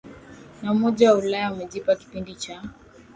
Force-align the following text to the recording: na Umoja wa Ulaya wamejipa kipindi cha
na 0.61 0.67
Umoja 0.75 1.03
wa 1.11 1.17
Ulaya 1.19 1.51
wamejipa 1.51 1.95
kipindi 1.95 2.35
cha 2.35 2.63